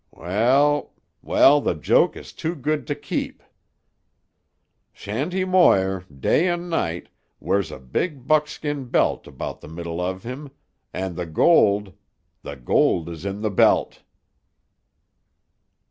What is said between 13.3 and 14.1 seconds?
the belt!"